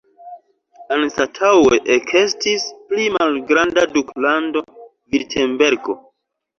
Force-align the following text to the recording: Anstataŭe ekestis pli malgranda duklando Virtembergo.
Anstataŭe 0.95 1.79
ekestis 1.97 2.67
pli 2.89 3.07
malgranda 3.19 3.87
duklando 3.95 4.69
Virtembergo. 4.81 6.01